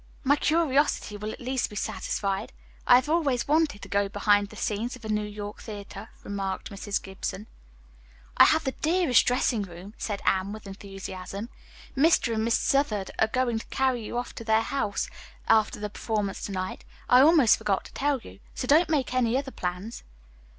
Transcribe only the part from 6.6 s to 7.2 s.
Mrs.